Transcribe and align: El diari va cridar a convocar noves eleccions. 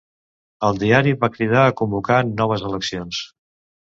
El 0.69 0.79
diari 0.83 1.13
va 1.25 1.29
cridar 1.35 1.65
a 1.67 1.75
convocar 1.83 2.19
noves 2.41 2.65
eleccions. 2.71 3.21